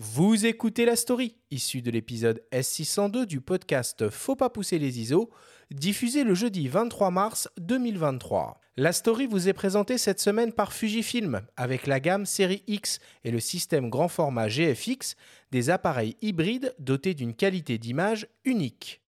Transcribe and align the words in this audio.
Vous 0.00 0.46
écoutez 0.46 0.84
la 0.84 0.94
story, 0.94 1.34
issue 1.50 1.82
de 1.82 1.90
l'épisode 1.90 2.40
S602 2.52 3.26
du 3.26 3.40
podcast 3.40 4.10
Faut 4.10 4.36
pas 4.36 4.48
pousser 4.48 4.78
les 4.78 5.00
ISO, 5.00 5.28
diffusé 5.72 6.22
le 6.22 6.34
jeudi 6.34 6.68
23 6.68 7.10
mars 7.10 7.48
2023. 7.58 8.60
La 8.76 8.92
story 8.92 9.26
vous 9.26 9.48
est 9.48 9.52
présentée 9.54 9.98
cette 9.98 10.20
semaine 10.20 10.52
par 10.52 10.72
Fujifilm, 10.72 11.40
avec 11.56 11.88
la 11.88 11.98
gamme 11.98 12.26
Série 12.26 12.62
X 12.68 13.00
et 13.24 13.32
le 13.32 13.40
système 13.40 13.90
grand 13.90 14.06
format 14.06 14.46
GFX, 14.46 15.16
des 15.50 15.68
appareils 15.68 16.16
hybrides 16.22 16.76
dotés 16.78 17.14
d'une 17.14 17.34
qualité 17.34 17.76
d'image 17.76 18.28
unique. 18.44 19.02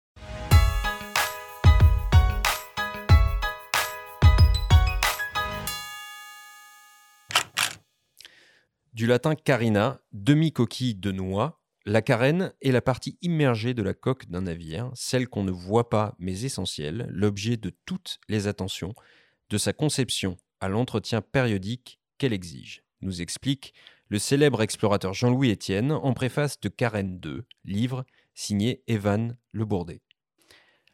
Du 8.92 9.06
latin 9.06 9.36
carina, 9.36 10.00
demi-coquille 10.12 10.96
de 10.96 11.12
noix, 11.12 11.62
la 11.86 12.02
carène 12.02 12.52
est 12.60 12.72
la 12.72 12.82
partie 12.82 13.16
immergée 13.22 13.72
de 13.72 13.84
la 13.84 13.94
coque 13.94 14.28
d'un 14.28 14.42
navire, 14.42 14.90
celle 14.94 15.28
qu'on 15.28 15.44
ne 15.44 15.52
voit 15.52 15.88
pas 15.88 16.16
mais 16.18 16.42
essentielle, 16.42 17.06
l'objet 17.08 17.56
de 17.56 17.70
toutes 17.86 18.18
les 18.28 18.48
attentions, 18.48 18.92
de 19.48 19.58
sa 19.58 19.72
conception 19.72 20.36
à 20.58 20.68
l'entretien 20.68 21.22
périodique 21.22 22.00
qu'elle 22.18 22.32
exige, 22.32 22.82
nous 23.00 23.22
explique 23.22 23.74
le 24.08 24.18
célèbre 24.18 24.60
explorateur 24.60 25.14
Jean-Louis 25.14 25.50
Étienne 25.50 25.92
en 25.92 26.12
préface 26.12 26.58
de 26.58 26.68
Carène 26.68 27.20
2, 27.20 27.44
livre 27.64 28.04
signé 28.34 28.82
Evan 28.88 29.36
Le 29.52 29.64
Bourdet. 29.64 30.02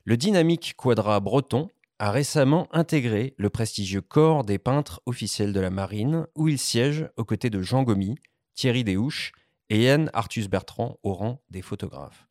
Le 0.04 0.18
dynamique 0.18 0.74
quadra 0.76 1.18
breton 1.20 1.70
a 1.98 2.10
récemment 2.10 2.68
intégré 2.72 3.34
le 3.38 3.50
prestigieux 3.50 4.00
corps 4.00 4.44
des 4.44 4.58
peintres 4.58 5.00
officiels 5.06 5.52
de 5.52 5.60
la 5.60 5.70
marine, 5.70 6.26
où 6.34 6.48
il 6.48 6.58
siège 6.58 7.08
aux 7.16 7.24
côtés 7.24 7.50
de 7.50 7.62
Jean 7.62 7.82
Gomy, 7.82 8.16
Thierry 8.54 8.84
Desouches 8.84 9.32
et 9.70 9.82
Yann 9.82 10.10
Arthus 10.12 10.48
Bertrand 10.48 10.98
au 11.02 11.14
rang 11.14 11.42
des 11.50 11.62
photographes. 11.62 12.26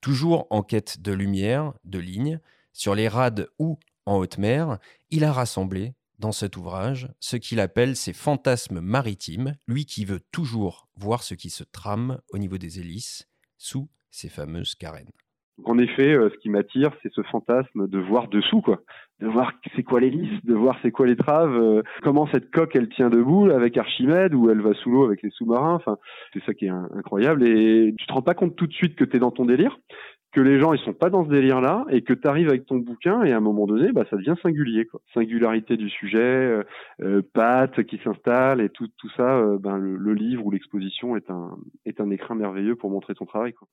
Toujours 0.00 0.46
en 0.50 0.62
quête 0.62 1.00
de 1.00 1.12
lumière, 1.12 1.72
de 1.84 1.98
lignes, 1.98 2.40
sur 2.72 2.94
les 2.94 3.08
rades 3.08 3.48
ou 3.58 3.78
en 4.04 4.16
haute 4.16 4.38
mer, 4.38 4.78
il 5.10 5.24
a 5.24 5.32
rassemblé 5.32 5.94
dans 6.18 6.32
cet 6.32 6.56
ouvrage 6.56 7.08
ce 7.20 7.36
qu'il 7.36 7.60
appelle 7.60 7.96
ses 7.96 8.12
fantasmes 8.12 8.80
maritimes, 8.80 9.56
lui 9.66 9.86
qui 9.86 10.04
veut 10.04 10.20
toujours 10.32 10.88
voir 10.96 11.22
ce 11.22 11.34
qui 11.34 11.50
se 11.50 11.64
trame 11.64 12.20
au 12.30 12.38
niveau 12.38 12.58
des 12.58 12.80
hélices 12.80 13.28
sous 13.56 13.88
ces 14.10 14.28
fameuses 14.28 14.74
carènes. 14.74 15.10
En 15.64 15.78
effet, 15.78 16.12
euh, 16.12 16.30
ce 16.30 16.38
qui 16.38 16.50
m'attire, 16.50 16.90
c'est 17.02 17.12
ce 17.12 17.22
fantasme 17.22 17.88
de 17.88 17.98
voir 17.98 18.28
dessous, 18.28 18.60
quoi. 18.60 18.82
De 19.20 19.28
voir 19.28 19.52
c'est 19.76 19.84
quoi 19.84 20.00
l'hélice, 20.00 20.44
de 20.44 20.54
voir 20.54 20.76
c'est 20.82 20.90
quoi 20.90 21.06
les 21.06 21.16
traves, 21.16 21.54
euh, 21.54 21.82
comment 22.02 22.26
cette 22.26 22.50
coque 22.50 22.74
elle 22.74 22.88
tient 22.88 23.10
debout 23.10 23.48
avec 23.48 23.76
Archimède 23.76 24.34
ou 24.34 24.50
elle 24.50 24.60
va 24.60 24.74
sous 24.74 24.90
l'eau 24.90 25.04
avec 25.04 25.22
les 25.22 25.30
sous-marins. 25.30 25.74
Enfin, 25.74 25.98
c'est 26.32 26.42
ça 26.44 26.52
qui 26.52 26.66
est 26.66 26.70
incroyable. 26.70 27.46
Et 27.46 27.94
tu 27.96 28.06
te 28.06 28.12
rends 28.12 28.22
pas 28.22 28.34
compte 28.34 28.56
tout 28.56 28.66
de 28.66 28.72
suite 28.72 28.96
que 28.96 29.04
tu 29.04 29.16
es 29.16 29.20
dans 29.20 29.30
ton 29.30 29.44
délire, 29.44 29.78
que 30.32 30.40
les 30.40 30.58
gens 30.58 30.72
ils 30.72 30.80
sont 30.80 30.94
pas 30.94 31.10
dans 31.10 31.24
ce 31.24 31.30
délire-là 31.30 31.84
et 31.90 32.02
que 32.02 32.12
tu 32.12 32.26
arrives 32.26 32.48
avec 32.48 32.66
ton 32.66 32.78
bouquin 32.78 33.22
et 33.22 33.32
à 33.32 33.36
un 33.36 33.40
moment 33.40 33.66
donné, 33.66 33.92
bah 33.92 34.04
ça 34.10 34.16
devient 34.16 34.34
singulier, 34.42 34.86
quoi. 34.86 35.00
Singularité 35.14 35.76
du 35.76 35.88
sujet, 35.88 36.18
euh, 36.18 36.64
euh 37.02 37.66
qui 37.88 38.00
s'installe 38.02 38.60
et 38.60 38.68
tout 38.68 38.88
tout 38.98 39.10
ça. 39.16 39.40
ben 39.60 39.76
le, 39.78 39.96
le 39.96 40.14
livre 40.14 40.44
ou 40.44 40.50
l'exposition 40.50 41.16
est 41.16 41.30
un 41.30 41.56
est 41.86 42.00
un 42.00 42.10
écrin 42.10 42.34
merveilleux 42.34 42.74
pour 42.74 42.90
montrer 42.90 43.14
ton 43.14 43.26
travail, 43.26 43.52
quoi. 43.52 43.68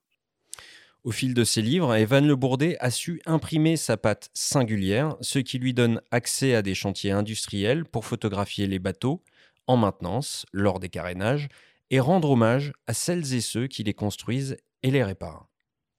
Au 1.04 1.10
fil 1.10 1.34
de 1.34 1.42
ses 1.42 1.62
livres, 1.62 1.96
Evan 1.96 2.24
Le 2.24 2.36
Bourdet 2.36 2.76
a 2.78 2.90
su 2.90 3.20
imprimer 3.26 3.76
sa 3.76 3.96
patte 3.96 4.30
singulière, 4.34 5.16
ce 5.20 5.40
qui 5.40 5.58
lui 5.58 5.74
donne 5.74 6.00
accès 6.12 6.54
à 6.54 6.62
des 6.62 6.74
chantiers 6.74 7.10
industriels 7.10 7.84
pour 7.84 8.04
photographier 8.04 8.68
les 8.68 8.78
bateaux 8.78 9.20
en 9.66 9.76
maintenance 9.76 10.46
lors 10.52 10.78
des 10.78 10.88
carénages 10.88 11.48
et 11.90 11.98
rendre 11.98 12.30
hommage 12.30 12.72
à 12.86 12.92
celles 12.92 13.34
et 13.34 13.40
ceux 13.40 13.66
qui 13.66 13.82
les 13.82 13.94
construisent 13.94 14.56
et 14.84 14.92
les 14.92 15.02
réparent. 15.02 15.48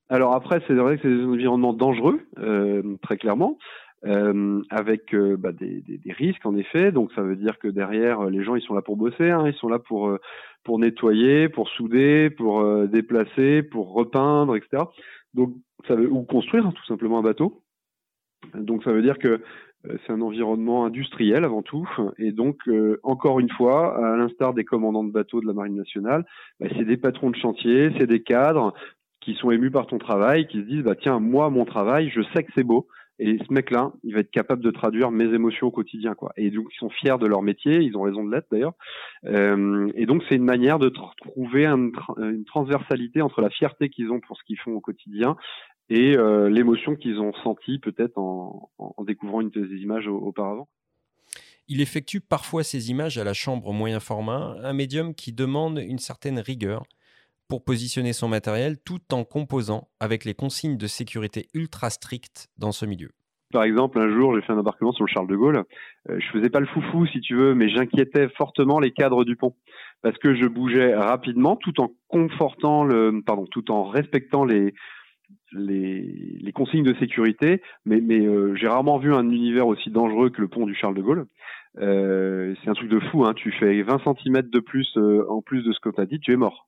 Alors 0.07 0.35
après, 0.35 0.61
c'est 0.67 0.73
vrai 0.73 0.95
que 0.95 1.01
c'est 1.01 1.13
des 1.13 1.25
environnements 1.25 1.73
dangereux, 1.73 2.21
euh, 2.37 2.97
très 3.01 3.17
clairement. 3.17 3.57
Euh, 4.05 4.61
avec 4.69 5.13
euh, 5.13 5.37
bah, 5.37 5.53
des, 5.53 5.79
des, 5.79 5.97
des, 5.97 6.11
risques 6.11 6.45
en 6.45 6.57
effet. 6.57 6.91
Donc 6.91 7.13
ça 7.13 7.21
veut 7.21 7.37
dire 7.37 7.57
que 7.57 7.69
derrière, 7.69 8.25
les 8.25 8.43
gens 8.43 8.55
ils 8.55 8.61
sont 8.61 8.73
là 8.73 8.81
pour 8.81 8.97
bosser, 8.97 9.29
hein, 9.29 9.47
ils 9.47 9.53
sont 9.53 9.69
là 9.69 9.79
pour 9.79 10.09
euh, 10.09 10.19
pour 10.65 10.77
nettoyer, 10.77 11.47
pour 11.47 11.69
souder, 11.69 12.29
pour 12.29 12.59
euh, 12.59 12.85
déplacer, 12.87 13.63
pour 13.63 13.93
repeindre, 13.93 14.57
etc. 14.57 14.83
Donc 15.33 15.53
ça 15.87 15.95
veut 15.95 16.11
ou 16.11 16.23
construire 16.23 16.67
hein, 16.67 16.73
tout 16.75 16.83
simplement 16.85 17.19
un 17.19 17.21
bateau. 17.21 17.63
Donc 18.55 18.83
ça 18.83 18.91
veut 18.91 19.01
dire 19.01 19.19
que 19.19 19.41
c'est 20.05 20.11
un 20.11 20.21
environnement 20.21 20.85
industriel 20.85 21.45
avant 21.45 21.61
tout, 21.61 21.89
et 22.17 22.31
donc 22.31 22.57
encore 23.03 23.41
une 23.41 23.49
fois, 23.49 24.13
à 24.13 24.15
l'instar 24.15 24.53
des 24.53 24.63
commandants 24.63 25.03
de 25.03 25.11
bateaux 25.11 25.41
de 25.41 25.45
la 25.45 25.53
Marine 25.53 25.75
nationale, 25.75 26.25
bah, 26.59 26.67
c'est 26.77 26.85
des 26.85 26.95
patrons 26.95 27.29
de 27.29 27.35
chantier, 27.35 27.91
c'est 27.97 28.07
des 28.07 28.21
cadres 28.21 28.73
qui 29.19 29.33
sont 29.35 29.51
émus 29.51 29.71
par 29.71 29.87
ton 29.87 29.97
travail, 29.97 30.47
qui 30.47 30.59
se 30.59 30.65
disent 30.65 30.83
bah 30.83 30.95
tiens 30.95 31.19
moi 31.19 31.49
mon 31.49 31.65
travail, 31.65 32.09
je 32.09 32.21
sais 32.33 32.43
que 32.43 32.51
c'est 32.55 32.63
beau, 32.63 32.87
et 33.19 33.37
ce 33.47 33.53
mec-là, 33.53 33.91
il 34.03 34.13
va 34.13 34.21
être 34.21 34.31
capable 34.31 34.63
de 34.63 34.71
traduire 34.71 35.11
mes 35.11 35.25
émotions 35.25 35.67
au 35.67 35.71
quotidien, 35.71 36.15
quoi. 36.15 36.33
Et 36.35 36.49
donc, 36.49 36.65
ils 36.73 36.77
sont 36.77 36.89
fiers 36.89 37.17
de 37.19 37.27
leur 37.27 37.43
métier, 37.43 37.77
ils 37.77 37.95
ont 37.95 38.01
raison 38.01 38.23
de 38.23 38.31
l'être 38.31 38.47
d'ailleurs. 38.51 38.73
Euh, 39.25 39.91
et 39.95 40.05
donc, 40.05 40.23
c'est 40.27 40.35
une 40.35 40.43
manière 40.43 40.79
de 40.79 40.89
trouver 40.89 41.65
une 41.65 42.45
transversalité 42.45 43.21
entre 43.21 43.41
la 43.41 43.49
fierté 43.49 43.89
qu'ils 43.89 44.11
ont 44.11 44.19
pour 44.19 44.37
ce 44.37 44.43
qu'ils 44.43 44.59
font 44.59 44.71
au 44.71 44.81
quotidien 44.81 45.35
et 45.89 46.17
euh, 46.17 46.49
l'émotion 46.49 46.95
qu'ils 46.95 47.19
ont 47.19 47.33
sentie 47.43 47.77
peut-être 47.77 48.17
en, 48.17 48.71
en, 48.77 49.03
découvrant 49.03 49.41
une 49.41 49.49
de 49.49 49.67
ces 49.67 49.75
images 49.81 50.07
auparavant. 50.07 50.67
Il 51.67 51.81
effectue 51.81 52.19
parfois 52.19 52.63
ces 52.63 52.89
images 52.89 53.17
à 53.17 53.23
la 53.23 53.33
chambre 53.33 53.71
moyen 53.73 53.99
format, 53.99 54.55
un 54.63 54.73
médium 54.73 55.13
qui 55.13 55.33
demande 55.33 55.79
une 55.79 55.99
certaine 55.99 56.39
rigueur 56.39 56.83
pour 57.53 57.63
positionner 57.63 58.13
son 58.13 58.29
matériel 58.29 58.77
tout 58.83 59.13
en 59.13 59.23
composant 59.23 59.87
avec 59.99 60.25
les 60.25 60.33
consignes 60.33 60.75
de 60.75 60.87
sécurité 60.87 61.49
ultra 61.53 61.91
strictes 61.91 62.47
dans 62.57 62.71
ce 62.71 62.87
milieu. 62.87 63.11
Par 63.51 63.63
exemple, 63.63 63.99
un 63.99 64.09
jour, 64.09 64.33
j'ai 64.33 64.41
fait 64.41 64.53
un 64.53 64.57
embarquement 64.57 64.91
sur 64.91 65.05
le 65.05 65.09
Charles 65.13 65.27
de 65.27 65.35
Gaulle. 65.35 65.63
Euh, 66.09 66.17
je 66.19 66.25
faisais 66.31 66.49
pas 66.49 66.59
le 66.59 66.65
foufou, 66.65 67.05
si 67.05 67.21
tu 67.21 67.35
veux, 67.35 67.53
mais 67.53 67.69
j'inquiétais 67.69 68.27
fortement 68.29 68.79
les 68.79 68.89
cadres 68.89 69.23
du 69.23 69.35
pont 69.35 69.53
parce 70.01 70.17
que 70.17 70.33
je 70.33 70.47
bougeais 70.47 70.95
rapidement, 70.95 71.55
tout 71.55 71.79
en 71.79 71.91
confortant 72.07 72.85
le, 72.85 73.21
pardon, 73.23 73.45
tout 73.45 73.69
en 73.69 73.83
respectant 73.83 74.45
les 74.45 74.73
les, 75.51 76.51
consignes 76.55 76.83
de 76.83 76.95
sécurité. 76.95 77.61
Mais, 77.85 78.01
euh, 78.01 78.55
j'ai 78.55 78.67
rarement 78.67 78.97
vu 78.97 79.13
un 79.13 79.29
univers 79.29 79.67
aussi 79.67 79.91
dangereux 79.91 80.31
que 80.31 80.41
le 80.41 80.47
pont 80.47 80.65
du 80.65 80.73
Charles 80.73 80.95
de 80.95 81.03
Gaulle. 81.03 81.27
Euh, 81.77 82.55
c'est 82.63 82.71
un 82.71 82.73
truc 82.73 82.89
de 82.89 82.99
fou. 82.99 83.25
Hein. 83.25 83.35
Tu 83.35 83.51
fais 83.51 83.83
20 83.83 83.99
cm 83.99 84.41
de 84.41 84.59
plus 84.59 84.97
en 85.29 85.43
plus 85.43 85.61
de 85.61 85.71
ce 85.71 85.79
que 85.79 85.89
tu 85.89 86.01
as 86.01 86.07
dit, 86.07 86.19
tu 86.19 86.31
es 86.31 86.35
mort. 86.35 86.67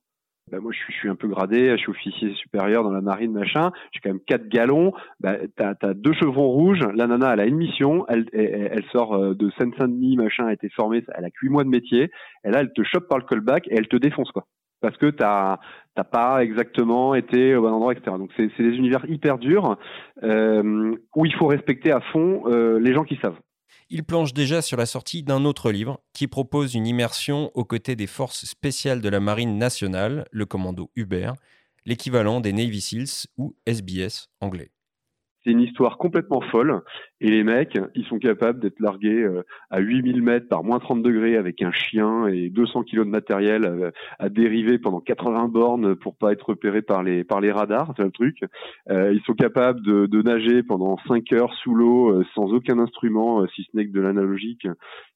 Bah, 0.52 0.60
moi 0.60 0.70
je 0.70 0.78
suis, 0.78 0.92
je 0.92 0.98
suis, 0.98 1.08
un 1.08 1.16
peu 1.16 1.26
gradé, 1.26 1.70
je 1.72 1.76
suis 1.76 1.90
officier 1.90 2.32
supérieur 2.36 2.84
dans 2.84 2.92
la 2.92 3.00
marine, 3.00 3.32
machin, 3.32 3.72
j'ai 3.90 3.98
quand 3.98 4.10
même 4.10 4.20
quatre 4.20 4.48
galons, 4.48 4.92
bah, 5.18 5.38
t'as 5.56 5.74
as 5.82 5.92
deux 5.92 6.12
chevrons 6.12 6.46
rouges, 6.46 6.84
la 6.94 7.08
nana 7.08 7.32
elle 7.32 7.40
a 7.40 7.46
une 7.46 7.56
mission, 7.56 8.06
elle, 8.08 8.26
elle, 8.32 8.68
elle 8.70 8.84
sort 8.92 9.14
euh, 9.14 9.34
de 9.34 9.50
Seine-Saint-Denis, 9.58 10.16
machin, 10.16 10.44
elle 10.44 10.50
a 10.50 10.52
été 10.52 10.68
formée, 10.68 11.02
elle 11.16 11.24
a 11.24 11.30
huit 11.42 11.48
mois 11.48 11.64
de 11.64 11.68
métier, 11.68 12.12
et 12.44 12.50
là 12.52 12.60
elle 12.60 12.72
te 12.72 12.84
chope 12.84 13.08
par 13.08 13.18
le 13.18 13.24
callback 13.24 13.66
et 13.66 13.74
elle 13.74 13.88
te 13.88 13.96
défonce 13.96 14.30
quoi. 14.30 14.46
Parce 14.80 14.96
que 14.98 15.06
t'as 15.06 15.58
t'as 15.96 16.04
pas 16.04 16.44
exactement 16.44 17.16
été 17.16 17.56
au 17.56 17.62
bon 17.62 17.72
endroit, 17.72 17.92
etc. 17.92 18.16
Donc 18.16 18.30
c'est 18.36 18.46
des 18.56 18.76
univers 18.76 19.04
hyper 19.08 19.38
durs 19.38 19.76
euh, 20.22 20.94
où 21.16 21.26
il 21.26 21.34
faut 21.34 21.48
respecter 21.48 21.90
à 21.90 22.00
fond 22.12 22.44
euh, 22.46 22.78
les 22.78 22.94
gens 22.94 23.02
qui 23.02 23.16
savent. 23.16 23.40
Il 23.88 24.02
plonge 24.02 24.34
déjà 24.34 24.62
sur 24.62 24.76
la 24.76 24.86
sortie 24.86 25.22
d'un 25.22 25.44
autre 25.44 25.70
livre 25.70 26.00
qui 26.12 26.26
propose 26.26 26.74
une 26.74 26.88
immersion 26.88 27.52
aux 27.54 27.64
côtés 27.64 27.94
des 27.94 28.08
forces 28.08 28.44
spéciales 28.44 29.00
de 29.00 29.08
la 29.08 29.20
Marine 29.20 29.58
nationale, 29.58 30.26
le 30.32 30.44
commando 30.44 30.90
Hubert, 30.96 31.34
l'équivalent 31.84 32.40
des 32.40 32.52
Navy 32.52 32.80
SEALs 32.80 33.28
ou 33.36 33.54
SBS 33.64 34.28
anglais. 34.40 34.72
C'est 35.46 35.52
une 35.52 35.60
histoire 35.60 35.96
complètement 35.96 36.40
folle. 36.40 36.82
Et 37.20 37.30
les 37.30 37.44
mecs, 37.44 37.78
ils 37.94 38.04
sont 38.06 38.18
capables 38.18 38.58
d'être 38.58 38.80
largués 38.80 39.22
euh, 39.22 39.42
à 39.70 39.78
8000 39.78 40.20
mètres 40.20 40.48
par 40.48 40.64
moins 40.64 40.80
30 40.80 41.02
degrés 41.02 41.36
avec 41.36 41.62
un 41.62 41.70
chien 41.70 42.26
et 42.26 42.50
200 42.50 42.82
kilos 42.82 43.06
de 43.06 43.10
matériel 43.10 43.64
euh, 43.64 43.90
à, 44.18 44.28
dériver 44.28 44.78
pendant 44.78 45.00
80 45.00 45.48
bornes 45.48 45.94
pour 45.94 46.16
pas 46.16 46.32
être 46.32 46.50
repérés 46.50 46.82
par 46.82 47.04
les 47.04 47.22
par 47.22 47.40
les 47.40 47.52
radars, 47.52 47.94
c'est 47.96 48.02
le 48.02 48.10
truc. 48.10 48.40
Euh, 48.90 49.12
ils 49.14 49.22
sont 49.22 49.34
capables 49.34 49.82
de, 49.82 50.22
nager 50.26 50.64
pendant 50.64 50.98
5 51.06 51.32
heures 51.32 51.54
sous 51.62 51.74
l'eau 51.74 52.24
sans 52.34 52.52
aucun 52.52 52.78
instrument, 52.80 53.46
si 53.54 53.62
ce 53.62 53.76
n'est 53.76 53.86
que 53.86 53.92
de 53.92 54.00
l'analogique, 54.00 54.66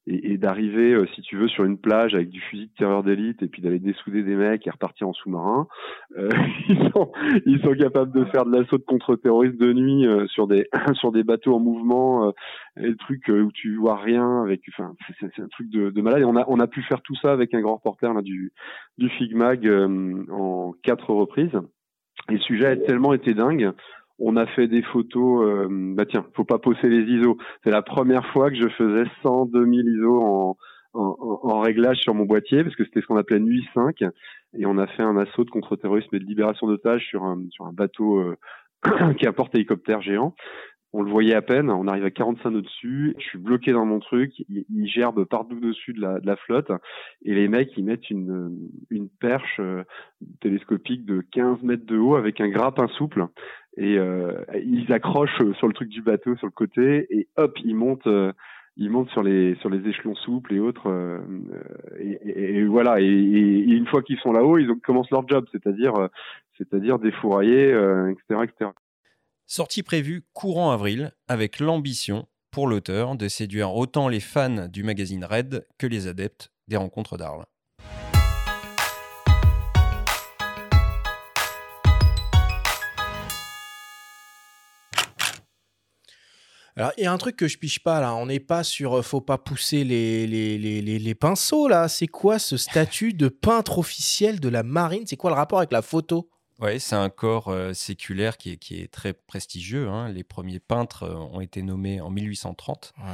et, 0.06 0.38
d'arriver, 0.38 0.96
si 1.14 1.22
tu 1.22 1.36
veux, 1.36 1.48
sur 1.48 1.64
une 1.64 1.78
plage 1.78 2.14
avec 2.14 2.28
du 2.28 2.40
fusil 2.40 2.66
de 2.66 2.72
terreur 2.78 3.02
d'élite 3.02 3.42
et 3.42 3.48
puis 3.48 3.62
d'aller 3.62 3.78
dessouder 3.78 4.22
des 4.22 4.36
mecs 4.36 4.66
et 4.66 4.70
repartir 4.70 5.08
en 5.08 5.12
sous-marin. 5.12 5.66
ils, 6.18 7.60
sont, 7.62 7.74
capables 7.74 8.12
de 8.12 8.24
faire 8.26 8.44
de 8.44 8.56
l'assaut 8.56 8.78
de 8.78 8.84
contre-terroristes 8.84 9.58
de 9.58 9.72
nuit 9.72 10.06
sur 10.28 10.46
des 10.46 10.68
sur 10.94 11.12
des 11.12 11.22
bateaux 11.22 11.54
en 11.54 11.60
mouvement 11.60 12.28
euh, 12.28 12.32
le 12.76 12.96
truc 12.96 13.28
euh, 13.28 13.42
où 13.42 13.52
tu 13.52 13.76
vois 13.76 13.96
rien 13.96 14.44
c'est 15.18 15.40
un 15.40 15.48
truc 15.48 15.70
de, 15.70 15.90
de, 15.90 16.02
malade. 16.02 16.22
Et 16.22 16.24
on 16.24 16.60
a 16.60 16.66
pu 16.66 16.82
faire 16.82 17.02
tout 17.02 17.14
ça 17.16 17.32
avec 17.32 17.54
un 17.54 17.60
grand 17.60 17.76
reporter 17.76 18.22
du 18.22 18.52
du 18.98 19.08
Figmag 19.10 19.66
euh, 19.66 20.24
en 20.30 20.72
quatre 20.82 21.12
reprises. 21.12 21.58
Et 22.28 22.34
le 22.34 22.40
sujet 22.40 22.66
a 22.66 22.76
tellement 22.76 23.14
été 23.14 23.34
dingue. 23.34 23.70
On 24.18 24.36
a 24.36 24.46
fait 24.46 24.68
des 24.68 24.82
photos 24.82 25.68
bah 25.96 26.04
tiens 26.04 26.26
faut 26.34 26.44
pas 26.44 26.58
poser 26.58 26.88
les 26.88 27.10
ISO. 27.10 27.38
C'est 27.64 27.70
la 27.70 27.82
première 27.82 28.26
fois 28.32 28.50
que 28.50 28.56
je 28.56 28.68
faisais 28.68 29.08
100 29.22 29.46
2000 29.46 29.86
ISO 29.96 30.56
en 30.92 31.60
réglage 31.60 31.98
sur 31.98 32.14
mon 32.14 32.24
boîtier 32.24 32.62
parce 32.62 32.76
que 32.76 32.84
c'était 32.84 33.00
ce 33.00 33.06
qu'on 33.06 33.16
appelait 33.16 33.40
Nuit 33.40 33.66
5 33.74 34.04
et 34.58 34.66
on 34.66 34.78
a 34.78 34.86
fait 34.88 35.02
un 35.02 35.16
assaut 35.16 35.44
de 35.44 35.50
contre-terrorisme 35.50 36.14
et 36.14 36.18
de 36.18 36.24
libération 36.24 36.66
d'otages 36.66 37.06
sur 37.06 37.24
un, 37.24 37.38
bateau 37.72 38.18
euh, 38.18 38.36
qui 39.18 39.24
est 39.24 39.28
un 39.28 39.32
porte-hélicoptère 39.32 40.00
géant. 40.00 40.34
On 40.92 41.02
le 41.02 41.10
voyait 41.10 41.34
à 41.34 41.42
peine, 41.42 41.70
on 41.70 41.86
arrive 41.86 42.04
à 42.04 42.10
45 42.10 42.50
nœuds 42.50 42.62
dessus, 42.62 43.14
je 43.18 43.24
suis 43.24 43.38
bloqué 43.38 43.70
dans 43.70 43.86
mon 43.86 44.00
truc, 44.00 44.32
il, 44.48 44.86
gerbe 44.88 45.24
partout 45.24 45.60
dessus 45.60 45.92
de 45.92 46.00
la, 46.00 46.36
flotte, 46.36 46.72
et 47.24 47.32
les 47.32 47.46
mecs 47.46 47.70
ils 47.76 47.84
mettent 47.84 48.10
une, 48.10 48.58
perche 49.20 49.60
euh, 49.60 49.84
télescopique 50.40 51.04
de 51.04 51.20
15 51.30 51.62
mètres 51.62 51.86
de 51.86 51.96
haut 51.96 52.16
avec 52.16 52.40
un 52.40 52.48
grappin 52.48 52.88
souple, 52.88 53.26
et 53.76 53.98
euh, 53.98 54.42
ils 54.64 54.92
accrochent 54.92 55.38
sur 55.58 55.68
le 55.68 55.74
truc 55.74 55.90
du 55.90 56.02
bateau 56.02 56.34
sur 56.36 56.48
le 56.48 56.52
côté, 56.52 57.06
et 57.10 57.28
hop, 57.36 57.56
ils 57.62 57.76
montent 57.76 58.08
il 58.80 58.88
monte 58.88 59.10
sur 59.10 59.22
les 59.22 59.54
sur 59.56 59.68
les 59.68 59.86
échelons 59.88 60.14
souples 60.16 60.54
et 60.54 60.58
autres 60.58 60.88
euh, 60.88 61.20
et, 61.98 62.64
voilà. 62.64 63.00
Et, 63.00 63.04
une 63.04 63.86
fois 63.86 64.02
qu'ils 64.02 64.18
sont 64.18 64.32
là-haut 64.32 64.58
ils 64.58 64.68
commencent 64.82 65.10
leur 65.10 65.28
job 65.28 65.46
c'est-à-dire 65.52 65.94
euh, 65.96 66.08
c'est-à-dire 66.58 66.98
défourailler 66.98 67.68
etc 67.68 68.24
euh, 68.30 68.42
etc 68.42 68.70
sortie 69.46 69.82
prévue 69.82 70.22
courant 70.32 70.72
avril 70.72 71.12
avec 71.28 71.60
l'ambition 71.60 72.26
pour 72.50 72.66
l'auteur 72.66 73.16
de 73.16 73.28
séduire 73.28 73.74
autant 73.74 74.08
les 74.08 74.20
fans 74.20 74.66
du 74.66 74.82
magazine 74.82 75.24
Red 75.24 75.66
que 75.78 75.86
les 75.86 76.08
adeptes 76.08 76.50
des 76.66 76.76
rencontres 76.76 77.18
d'Arles 77.18 77.44
Alors, 86.80 86.92
il 86.96 87.04
y 87.04 87.06
a 87.06 87.12
un 87.12 87.18
truc 87.18 87.36
que 87.36 87.46
je 87.46 87.58
piche 87.58 87.80
pas 87.80 88.00
là. 88.00 88.14
On 88.14 88.24
n'est 88.24 88.40
pas 88.40 88.64
sur. 88.64 88.98
Euh, 88.98 89.02
faut 89.02 89.20
pas 89.20 89.36
pousser 89.36 89.84
les, 89.84 90.26
les, 90.26 90.56
les, 90.56 90.80
les 90.80 91.14
pinceaux 91.14 91.68
là. 91.68 91.88
C'est 91.88 92.06
quoi 92.06 92.38
ce 92.38 92.56
statut 92.56 93.12
de 93.12 93.28
peintre 93.28 93.78
officiel 93.78 94.40
de 94.40 94.48
la 94.48 94.62
marine? 94.62 95.02
C'est 95.06 95.16
quoi 95.16 95.28
le 95.28 95.36
rapport 95.36 95.58
avec 95.58 95.72
la 95.72 95.82
photo? 95.82 96.30
Oui, 96.58 96.80
c'est 96.80 96.96
un 96.96 97.10
corps 97.10 97.48
euh, 97.48 97.74
séculaire 97.74 98.38
qui 98.38 98.52
est, 98.52 98.56
qui 98.56 98.80
est 98.80 98.90
très 98.90 99.12
prestigieux. 99.12 99.88
Hein. 99.88 100.08
Les 100.08 100.24
premiers 100.24 100.58
peintres 100.58 101.02
euh, 101.02 101.14
ont 101.14 101.42
été 101.42 101.60
nommés 101.60 102.00
en 102.00 102.08
1830. 102.08 102.94
Ouais. 102.96 103.04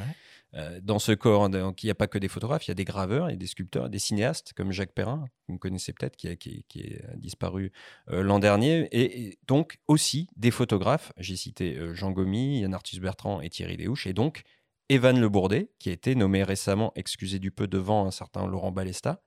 Euh, 0.56 0.80
dans 0.82 0.98
ce 0.98 1.12
corps, 1.12 1.48
il 1.52 1.84
n'y 1.84 1.90
a 1.90 1.94
pas 1.94 2.06
que 2.06 2.18
des 2.18 2.28
photographes, 2.28 2.66
il 2.66 2.70
y 2.70 2.72
a 2.72 2.74
des 2.74 2.84
graveurs, 2.84 3.28
il 3.28 3.32
y 3.32 3.34
a 3.34 3.38
des 3.38 3.46
sculpteurs, 3.46 3.90
des 3.90 3.98
cinéastes 3.98 4.54
comme 4.54 4.72
Jacques 4.72 4.92
Perrin, 4.92 5.26
que 5.46 5.52
vous 5.52 5.58
connaissez 5.58 5.92
peut-être, 5.92 6.16
qui, 6.16 6.28
est 6.28 7.16
disparu 7.16 7.72
euh, 8.10 8.22
l'an 8.22 8.38
dernier, 8.38 8.88
et, 8.92 9.38
donc 9.46 9.78
aussi 9.86 10.28
des 10.36 10.50
photographes. 10.50 11.12
J'ai 11.18 11.36
cité 11.36 11.76
euh, 11.76 11.94
Jean 11.94 12.10
Gomy, 12.10 12.60
Yann 12.60 12.72
Arthus 12.72 13.00
Bertrand 13.00 13.42
et 13.42 13.50
Thierry 13.50 13.76
Léouche, 13.76 14.06
et 14.06 14.14
donc 14.14 14.44
Evan 14.88 15.20
Le 15.20 15.28
Bourdet, 15.28 15.70
qui 15.78 15.90
a 15.90 15.92
été 15.92 16.14
nommé 16.14 16.42
récemment, 16.42 16.92
excusez 16.94 17.38
du 17.38 17.50
peu, 17.50 17.66
devant 17.66 18.06
un 18.06 18.10
certain 18.10 18.46
Laurent 18.46 18.72
Balesta. 18.72 19.20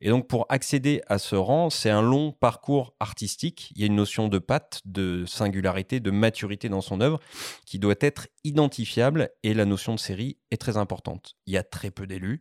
Et 0.00 0.10
donc, 0.10 0.28
pour 0.28 0.46
accéder 0.48 1.02
à 1.08 1.18
ce 1.18 1.34
rang, 1.34 1.70
c'est 1.70 1.90
un 1.90 2.02
long 2.02 2.32
parcours 2.32 2.94
artistique. 3.00 3.72
Il 3.74 3.80
y 3.80 3.84
a 3.84 3.86
une 3.86 3.96
notion 3.96 4.28
de 4.28 4.38
patte, 4.38 4.80
de 4.84 5.24
singularité, 5.26 5.98
de 5.98 6.10
maturité 6.10 6.68
dans 6.68 6.80
son 6.80 7.00
œuvre 7.00 7.20
qui 7.66 7.78
doit 7.78 7.96
être 8.00 8.28
identifiable 8.44 9.30
et 9.42 9.54
la 9.54 9.64
notion 9.64 9.94
de 9.94 10.00
série 10.00 10.38
est 10.50 10.60
très 10.60 10.76
importante. 10.76 11.36
Il 11.46 11.54
y 11.54 11.56
a 11.56 11.64
très 11.64 11.90
peu 11.90 12.06
d'élus 12.06 12.40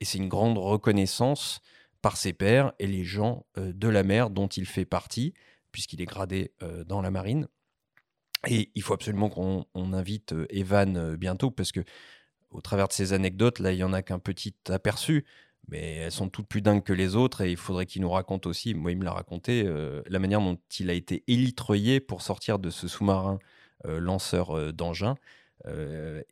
et 0.00 0.04
c'est 0.04 0.18
une 0.18 0.28
grande 0.28 0.58
reconnaissance 0.58 1.60
par 2.02 2.16
ses 2.16 2.32
pairs 2.32 2.72
et 2.78 2.86
les 2.86 3.04
gens 3.04 3.46
euh, 3.56 3.72
de 3.72 3.88
la 3.88 4.02
mer 4.02 4.30
dont 4.30 4.46
il 4.46 4.66
fait 4.66 4.84
partie, 4.84 5.34
puisqu'il 5.72 6.00
est 6.00 6.06
gradé 6.06 6.52
euh, 6.62 6.84
dans 6.84 7.00
la 7.00 7.10
marine. 7.10 7.48
Et 8.46 8.70
il 8.74 8.82
faut 8.82 8.94
absolument 8.94 9.30
qu'on 9.30 9.66
invite 9.92 10.32
euh, 10.32 10.46
Evan 10.50 11.16
bientôt 11.16 11.50
parce 11.50 11.72
que 11.72 11.80
au 12.50 12.60
travers 12.60 12.88
de 12.88 12.92
ces 12.92 13.12
anecdotes, 13.12 13.58
là, 13.58 13.72
il 13.72 13.78
y 13.78 13.84
en 13.84 13.92
a 13.92 14.02
qu'un 14.02 14.18
petit 14.18 14.54
aperçu, 14.68 15.26
mais 15.66 15.96
elles 15.96 16.12
sont 16.12 16.28
toutes 16.28 16.46
plus 16.46 16.62
dingues 16.62 16.82
que 16.82 16.92
les 16.92 17.16
autres 17.16 17.42
et 17.42 17.50
il 17.50 17.56
faudrait 17.56 17.86
qu'il 17.86 18.02
nous 18.02 18.10
raconte 18.10 18.46
aussi, 18.46 18.74
moi 18.74 18.92
il 18.92 18.98
me 18.98 19.04
l'a 19.04 19.12
raconté, 19.12 19.64
euh, 19.66 20.02
la 20.06 20.18
manière 20.18 20.40
dont 20.40 20.58
il 20.78 20.90
a 20.90 20.94
été 20.94 21.24
élitreillé 21.26 22.00
pour 22.00 22.22
sortir 22.22 22.58
de 22.58 22.70
ce 22.70 22.88
sous-marin 22.88 23.38
euh, 23.86 23.98
lanceur 23.98 24.56
euh, 24.56 24.72
d'engins 24.72 25.16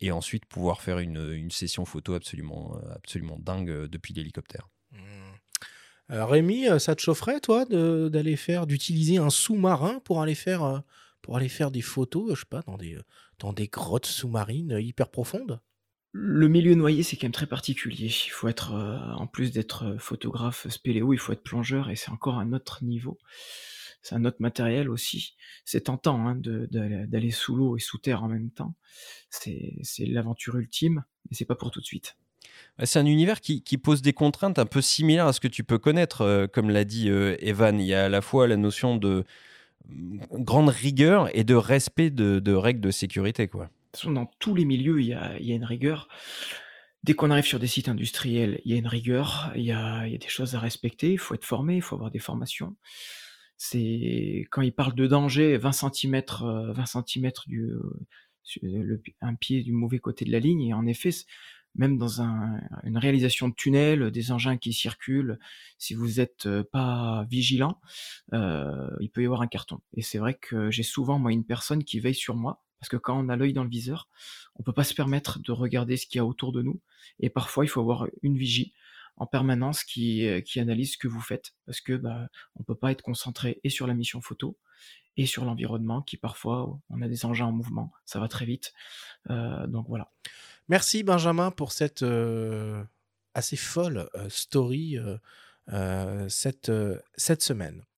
et 0.01 0.13
ensuite 0.13 0.47
pouvoir 0.47 0.81
faire 0.81 1.01
une, 1.01 1.51
session 1.51 1.85
photo 1.85 2.15
absolument, 2.15 2.81
absolument 2.95 3.37
dingue 3.41 3.87
depuis 3.87 4.15
l'hélicoptère. 4.15 4.69
Mmh. 4.93 5.01
Rémi, 6.11 6.67
ça 6.79 6.95
te 6.95 7.03
chaufferait 7.03 7.41
toi 7.41 7.65
d'aller 7.67 8.37
faire, 8.37 8.69
d'utiliser 8.69 9.19
un 9.19 9.29
sous-marin 9.29 10.01
pour 10.05 10.23
aller 10.23 10.37
faire, 10.37 10.83
pour 11.23 11.37
aller 11.37 11.49
faire 11.49 11.73
des 11.73 11.83
photos, 11.83 12.31
je 12.35 12.41
sais 12.41 12.47
pas, 12.49 12.63
dans 12.63 12.79
des, 12.79 12.97
dans 13.41 13.53
des 13.53 13.67
grottes 13.67 14.07
sous-marines 14.07 14.79
hyper 14.81 15.09
profondes? 15.09 15.61
Le 16.19 16.49
milieu 16.49 16.75
noyé, 16.75 17.03
c'est 17.03 17.17
quand 17.17 17.27
même 17.27 17.33
très 17.33 17.47
particulier. 17.47 18.07
Il 18.07 18.31
faut 18.31 18.49
être, 18.49 18.73
euh, 18.73 18.99
en 19.17 19.27
plus 19.27 19.53
d'être 19.53 19.85
euh, 19.85 19.99
photographe 19.99 20.67
spéléo, 20.69 21.13
il 21.13 21.19
faut 21.19 21.33
être 21.33 21.43
plongeur 21.43 21.91
et 21.91 21.97
c'est 21.97 22.11
encore 22.11 22.39
un 22.39 22.53
autre 22.53 22.83
niveau. 22.83 23.19
C'est 24.03 24.15
un 24.15 24.25
autre 24.25 24.39
matériel 24.41 24.89
aussi. 24.89 25.37
C'est 25.65 25.83
tentant 25.83 26.27
hein, 26.27 26.37
d'aller 26.37 27.31
sous 27.33 27.57
l'eau 27.57 27.77
et 27.77 27.81
sous 27.81 27.99
terre 27.99 28.23
en 28.23 28.29
même 28.29 28.51
temps. 28.51 28.75
C'est 29.31 30.07
l'aventure 30.07 30.57
ultime, 30.57 31.03
mais 31.29 31.37
c'est 31.37 31.45
pas 31.45 31.57
pour 31.57 31.73
tout 31.73 31.81
de 31.81 31.87
suite. 31.87 32.17
C'est 32.85 33.01
un 33.01 33.07
univers 33.07 33.41
qui, 33.41 33.61
pose 33.79 34.03
des 34.03 34.13
contraintes 34.13 34.61
un 34.61 34.67
peu 34.67 34.81
similaires 34.81 35.27
à 35.27 35.33
ce 35.33 35.41
que 35.41 35.49
tu 35.49 35.65
peux 35.65 35.79
connaître, 35.79 36.23
euh, 36.23 36.47
comme 36.47 36.71
l'a 36.71 36.85
dit 36.85 37.09
Evan. 37.09 37.81
Il 37.81 37.87
y 37.87 37.95
a 37.95 38.05
à 38.05 38.09
la 38.09 38.23
fois 38.23 38.47
la 38.47 38.57
notion 38.57 38.97
de 38.97 39.25
mm, 39.89 40.21
grande 40.45 40.69
rigueur 40.69 41.29
et 41.37 41.43
de 41.43 41.55
respect 41.55 42.11
de, 42.11 42.39
de 42.39 42.53
règles 42.53 42.81
de 42.81 42.93
sécurité, 42.93 43.49
quoi 43.49 43.71
dans 44.05 44.27
tous 44.39 44.55
les 44.55 44.65
milieux, 44.65 45.01
il 45.01 45.07
y 45.07 45.15
a, 45.15 45.39
une 45.39 45.65
rigueur. 45.65 46.09
Dès 47.03 47.15
qu'on 47.15 47.31
arrive 47.31 47.45
sur 47.45 47.61
des 47.61 47.67
sites 47.67 47.89
industriels, 47.89 48.61
il 48.65 48.73
y 48.73 48.75
a 48.75 48.79
une 48.79 48.87
rigueur, 48.87 49.53
il 49.55 49.65
y 49.65 49.73
a, 49.73 50.09
des 50.09 50.29
choses 50.29 50.55
à 50.55 50.61
respecter, 50.61 51.13
il 51.13 51.19
faut 51.19 51.35
être 51.35 51.45
formé, 51.45 51.77
il 51.77 51.83
faut 51.83 51.95
avoir 51.95 52.11
des 52.11 52.19
formations. 52.19 52.77
C'est 53.57 54.47
quand 54.51 54.63
il 54.63 54.73
parle 54.73 54.95
de 54.95 55.07
danger, 55.07 55.57
20 55.57 55.73
cm, 55.73 56.23
20 56.41 56.87
cm 56.87 57.31
du, 57.47 57.73
un 59.21 59.35
pied 59.35 59.63
du 59.63 59.73
mauvais 59.73 59.99
côté 59.99 60.25
de 60.25 60.33
la 60.33 60.41
ligne, 60.41 60.63
et 60.63 60.75
en 60.75 60.87
effet, 60.87 61.11
même 61.77 61.99
dans 61.99 62.21
une 62.21 62.99
réalisation 62.99 63.49
de 63.49 63.55
tunnel, 63.55 64.11
des 64.11 64.33
engins 64.33 64.57
qui 64.57 64.73
circulent, 64.73 65.39
si 65.79 65.95
vous 65.95 66.15
n'êtes 66.15 66.49
pas 66.73 67.27
vigilant, 67.31 67.81
euh, 68.33 68.89
il 69.01 69.11
peut 69.11 69.23
y 69.23 69.27
avoir 69.27 69.43
un 69.43 69.47
carton. 69.47 69.81
Et 69.95 70.03
c'est 70.03 70.19
vrai 70.19 70.35
que 70.35 70.71
j'ai 70.71 70.83
souvent 70.83 71.19
moi 71.19 71.33
une 71.33 71.45
personne 71.45 71.85
qui 71.85 72.01
veille 72.01 72.15
sur 72.15 72.35
moi 72.35 72.63
parce 72.87 73.01
que 73.01 73.05
quand 73.05 73.19
on 73.19 73.29
a 73.29 73.35
l'œil 73.35 73.53
dans 73.53 73.65
le 73.65 73.69
viseur, 73.69 74.09
on 74.55 74.63
peut 74.63 74.73
pas 74.73 74.85
se 74.85 74.95
permettre 74.95 75.41
de 75.41 75.51
regarder 75.51 75.97
ce 75.97 76.07
qu'il 76.07 76.19
y 76.19 76.21
a 76.21 76.25
autour 76.25 76.53
de 76.53 76.63
nous. 76.63 76.81
Et 77.19 77.31
parfois, 77.31 77.65
il 77.65 77.69
faut 77.69 77.81
avoir 77.81 78.07
une 78.23 78.39
vigie 78.39 78.75
en 79.17 79.27
permanence 79.27 79.83
qui, 79.83 80.25
euh, 80.25 80.41
qui 80.41 80.61
analyse 80.61 80.93
ce 80.93 80.99
que 80.99 81.09
vous 81.09 81.21
faites. 81.21 81.53
Parce 81.65 81.81
que 81.81 81.95
bah, 81.95 82.29
on 82.55 82.63
peut 82.63 82.77
pas 82.77 82.93
être 82.93 83.03
concentré 83.03 83.61
et 83.65 83.71
sur 83.71 83.89
la 83.89 83.95
mission 83.95 84.21
photo 84.21 84.57
et 85.17 85.27
sur 85.27 85.45
l'environnement 85.45 86.01
qui 86.01 86.17
parfois, 86.17 86.79
on 86.89 87.03
a 87.03 87.09
des 87.09 87.25
engins 87.25 87.47
en 87.47 87.53
mouvement, 87.53 87.91
ça 88.05 88.21
va 88.21 88.29
très 88.29 88.45
vite. 88.45 88.73
Euh, 89.31 89.67
donc 89.67 89.89
voilà. 89.89 90.13
Merci 90.69 91.03
Benjamin 91.03 91.51
pour 91.51 91.73
cette 91.73 92.05
euh, 92.05 92.85
assez 93.35 93.57
folle 93.57 94.09
story 94.29 94.97
cette, 96.29 96.71
cette 97.17 97.43
semaine. 97.43 97.85